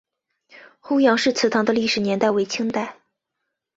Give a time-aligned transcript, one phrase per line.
[0.79, 2.95] 欧阳氏祠堂的历史年代为清代。